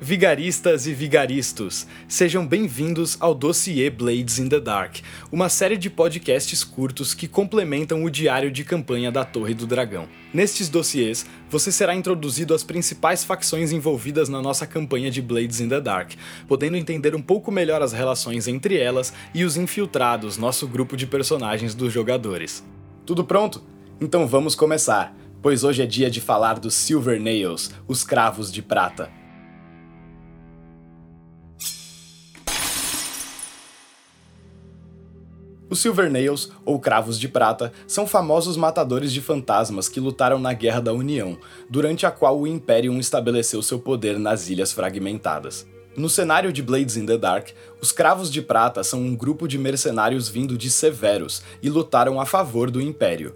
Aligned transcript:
Vigaristas 0.00 0.86
e 0.86 0.94
vigaristos, 0.94 1.84
sejam 2.06 2.46
bem-vindos 2.46 3.16
ao 3.18 3.34
Dossiê 3.34 3.90
Blades 3.90 4.38
in 4.38 4.48
the 4.48 4.60
Dark, 4.60 4.98
uma 5.32 5.48
série 5.48 5.76
de 5.76 5.90
podcasts 5.90 6.62
curtos 6.62 7.14
que 7.14 7.26
complementam 7.26 8.04
o 8.04 8.10
diário 8.10 8.48
de 8.48 8.62
campanha 8.62 9.10
da 9.10 9.24
Torre 9.24 9.54
do 9.54 9.66
Dragão. 9.66 10.08
Nestes 10.32 10.68
dossiês, 10.68 11.26
você 11.50 11.72
será 11.72 11.96
introduzido 11.96 12.54
às 12.54 12.62
principais 12.62 13.24
facções 13.24 13.72
envolvidas 13.72 14.28
na 14.28 14.40
nossa 14.40 14.68
campanha 14.68 15.10
de 15.10 15.20
Blades 15.20 15.60
in 15.60 15.68
the 15.68 15.80
Dark, 15.80 16.12
podendo 16.46 16.76
entender 16.76 17.16
um 17.16 17.22
pouco 17.22 17.50
melhor 17.50 17.82
as 17.82 17.92
relações 17.92 18.46
entre 18.46 18.78
elas 18.78 19.12
e 19.34 19.44
os 19.44 19.56
infiltrados, 19.56 20.38
nosso 20.38 20.68
grupo 20.68 20.96
de 20.96 21.08
personagens 21.08 21.74
dos 21.74 21.92
jogadores. 21.92 22.64
Tudo 23.04 23.24
pronto? 23.24 23.64
Então 24.00 24.28
vamos 24.28 24.54
começar, 24.54 25.12
pois 25.42 25.64
hoje 25.64 25.82
é 25.82 25.86
dia 25.86 26.08
de 26.08 26.20
falar 26.20 26.60
dos 26.60 26.74
Silver 26.74 27.20
Nails, 27.20 27.72
os 27.88 28.04
cravos 28.04 28.52
de 28.52 28.62
prata. 28.62 29.17
Os 35.70 35.80
Silvernails, 35.80 36.50
ou 36.64 36.80
Cravos 36.80 37.18
de 37.18 37.28
Prata, 37.28 37.72
são 37.86 38.06
famosos 38.06 38.56
matadores 38.56 39.12
de 39.12 39.20
fantasmas 39.20 39.88
que 39.88 40.00
lutaram 40.00 40.38
na 40.38 40.54
Guerra 40.54 40.80
da 40.80 40.92
União, 40.94 41.36
durante 41.68 42.06
a 42.06 42.10
qual 42.10 42.38
o 42.40 42.46
Imperium 42.46 42.98
estabeleceu 42.98 43.60
seu 43.62 43.78
poder 43.78 44.18
nas 44.18 44.48
Ilhas 44.48 44.72
Fragmentadas. 44.72 45.66
No 45.94 46.08
cenário 46.08 46.52
de 46.52 46.62
Blades 46.62 46.96
in 46.96 47.04
the 47.04 47.18
Dark, 47.18 47.48
os 47.82 47.92
Cravos 47.92 48.30
de 48.30 48.40
Prata 48.40 48.82
são 48.82 49.00
um 49.00 49.14
grupo 49.14 49.46
de 49.46 49.58
mercenários 49.58 50.28
vindo 50.28 50.56
de 50.56 50.70
Severus 50.70 51.42
e 51.62 51.68
lutaram 51.68 52.20
a 52.20 52.24
favor 52.24 52.70
do 52.70 52.80
Império. 52.80 53.34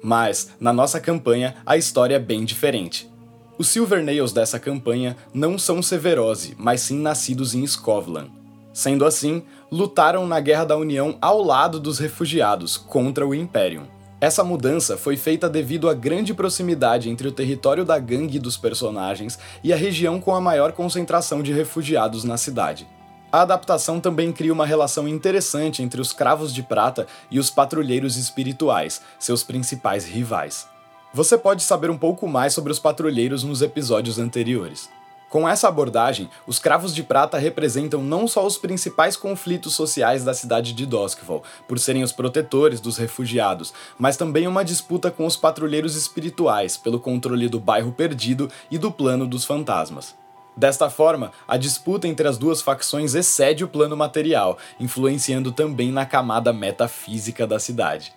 Mas, 0.00 0.50
na 0.60 0.72
nossa 0.72 1.00
campanha, 1.00 1.56
a 1.66 1.76
história 1.76 2.14
é 2.14 2.18
bem 2.18 2.44
diferente. 2.44 3.10
Os 3.58 3.68
Silvernails 3.68 4.32
dessa 4.32 4.58
campanha 4.58 5.16
não 5.34 5.58
são 5.58 5.82
Severose, 5.82 6.54
mas 6.56 6.82
sim 6.82 6.98
nascidos 6.98 7.54
em 7.54 7.66
Scovlan. 7.66 8.28
Sendo 8.76 9.06
assim, 9.06 9.42
lutaram 9.72 10.26
na 10.26 10.38
Guerra 10.38 10.66
da 10.66 10.76
União 10.76 11.16
ao 11.18 11.42
lado 11.42 11.80
dos 11.80 11.98
refugiados 11.98 12.76
contra 12.76 13.26
o 13.26 13.34
Imperium. 13.34 13.84
Essa 14.20 14.44
mudança 14.44 14.98
foi 14.98 15.16
feita 15.16 15.48
devido 15.48 15.88
à 15.88 15.94
grande 15.94 16.34
proximidade 16.34 17.08
entre 17.08 17.26
o 17.26 17.32
território 17.32 17.86
da 17.86 17.98
gangue 17.98 18.38
dos 18.38 18.58
personagens 18.58 19.38
e 19.64 19.72
a 19.72 19.76
região 19.76 20.20
com 20.20 20.34
a 20.34 20.42
maior 20.42 20.72
concentração 20.72 21.42
de 21.42 21.54
refugiados 21.54 22.22
na 22.22 22.36
cidade. 22.36 22.86
A 23.32 23.40
adaptação 23.40 23.98
também 23.98 24.30
cria 24.30 24.52
uma 24.52 24.66
relação 24.66 25.08
interessante 25.08 25.82
entre 25.82 25.98
os 25.98 26.12
Cravos 26.12 26.52
de 26.52 26.62
Prata 26.62 27.06
e 27.30 27.38
os 27.38 27.48
Patrulheiros 27.48 28.18
Espirituais, 28.18 29.00
seus 29.18 29.42
principais 29.42 30.04
rivais. 30.04 30.68
Você 31.14 31.38
pode 31.38 31.62
saber 31.62 31.88
um 31.88 31.96
pouco 31.96 32.28
mais 32.28 32.52
sobre 32.52 32.72
os 32.72 32.78
patrulheiros 32.78 33.42
nos 33.42 33.62
episódios 33.62 34.18
anteriores. 34.18 34.90
Com 35.28 35.48
essa 35.48 35.66
abordagem, 35.66 36.30
os 36.46 36.60
Cravos 36.60 36.94
de 36.94 37.02
Prata 37.02 37.36
representam 37.36 38.00
não 38.00 38.28
só 38.28 38.46
os 38.46 38.56
principais 38.56 39.16
conflitos 39.16 39.74
sociais 39.74 40.22
da 40.22 40.32
cidade 40.32 40.72
de 40.72 40.86
Doskval, 40.86 41.42
por 41.66 41.80
serem 41.80 42.04
os 42.04 42.12
protetores 42.12 42.80
dos 42.80 42.96
refugiados, 42.96 43.74
mas 43.98 44.16
também 44.16 44.46
uma 44.46 44.64
disputa 44.64 45.10
com 45.10 45.26
os 45.26 45.36
patrulheiros 45.36 45.96
espirituais 45.96 46.76
pelo 46.76 47.00
controle 47.00 47.48
do 47.48 47.58
bairro 47.58 47.90
perdido 47.90 48.48
e 48.70 48.78
do 48.78 48.92
plano 48.92 49.26
dos 49.26 49.44
fantasmas. 49.44 50.14
Desta 50.56 50.88
forma, 50.88 51.32
a 51.46 51.56
disputa 51.56 52.08
entre 52.08 52.26
as 52.26 52.38
duas 52.38 52.62
facções 52.62 53.14
excede 53.14 53.64
o 53.64 53.68
plano 53.68 53.96
material, 53.96 54.56
influenciando 54.80 55.52
também 55.52 55.90
na 55.90 56.06
camada 56.06 56.52
metafísica 56.52 57.46
da 57.46 57.58
cidade. 57.58 58.14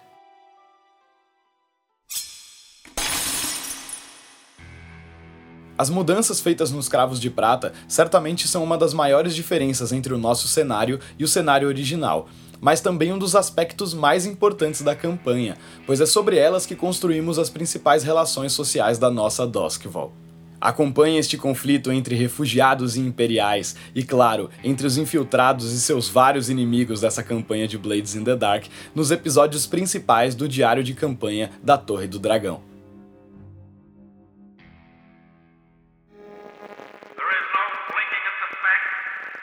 As 5.79 5.90
mudanças 5.90 6.41
feitas 6.41 6.72
nos 6.72 6.90
cravos 6.90 7.22
de 7.22 7.29
prata 7.29 7.72
certamente 7.88 8.50
são 8.50 8.62
uma 8.62 8.78
das 8.78 8.94
maiores 8.94 9.34
diferenças 9.34 9.94
entre 9.94 10.13
o 10.13 10.17
nosso 10.17 10.45
cenário 10.45 11.00
e 11.17 11.23
o 11.23 11.28
cenário 11.28 11.69
original, 11.69 12.28
mas 12.59 12.81
também 12.81 13.13
um 13.13 13.17
dos 13.17 13.34
aspectos 13.34 13.94
mais 13.94 14.25
importantes 14.25 14.81
da 14.81 14.94
campanha, 14.94 15.56
pois 15.85 16.01
é 16.01 16.06
sobre 16.06 16.35
elas 16.35 16.66
que 16.66 16.75
construímos 16.75 17.39
as 17.39 17.50
principais 17.50 18.03
relações 18.03 18.51
sociais 18.51 19.00
da 19.00 19.09
nossa 19.09 19.47
Doskval. 19.47 20.12
Acompanhe 20.59 21.18
este 21.18 21.38
conflito 21.38 21.94
entre 21.94 22.13
refugiados 22.13 22.97
e 22.97 23.00
imperiais, 23.00 23.78
e 23.95 24.03
claro, 24.03 24.50
entre 24.62 24.85
os 24.85 24.97
infiltrados 24.97 25.72
e 25.72 25.79
seus 25.79 26.09
vários 26.09 26.50
inimigos 26.50 27.00
dessa 27.00 27.23
campanha 27.23 27.66
de 27.66 27.78
Blades 27.78 28.16
in 28.16 28.25
the 28.25 28.35
Dark, 28.35 28.66
nos 28.94 29.12
episódios 29.12 29.66
principais 29.66 30.35
do 30.35 30.45
diário 30.45 30.84
de 30.84 30.94
campanha 30.94 31.50
da 31.63 31.78
Torre 31.78 32.06
do 32.06 32.19
Dragão. 32.19 32.69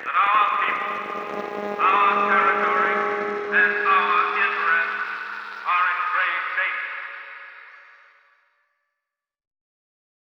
Hello? 0.06 0.45